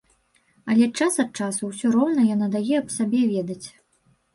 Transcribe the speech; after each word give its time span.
Але 0.73 0.87
час 1.01 1.21
ад 1.25 1.29
часу 1.41 1.61
ўсё 1.71 1.95
роўна 1.99 2.29
яна 2.35 2.51
дае 2.59 2.75
аб 2.85 2.95
сабе 2.99 3.21
ведаць. 3.37 3.65